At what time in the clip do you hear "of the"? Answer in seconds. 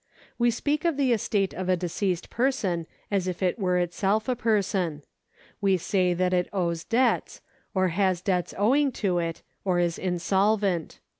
0.83-1.13